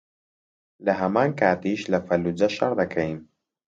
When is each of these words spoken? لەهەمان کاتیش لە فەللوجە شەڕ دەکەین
لەهەمان 0.85 1.29
کاتیش 1.39 1.81
لە 1.91 1.99
فەللوجە 2.05 2.47
شەڕ 2.57 2.71
دەکەین 2.81 3.17